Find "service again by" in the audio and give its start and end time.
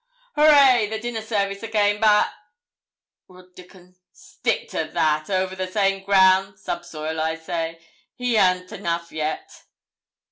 1.21-2.27